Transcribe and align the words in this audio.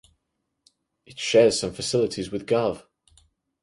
It 1.05 1.19
shares 1.19 1.59
some 1.59 1.73
facilities 1.73 2.31
with 2.31 2.47
Gov. 2.47 2.87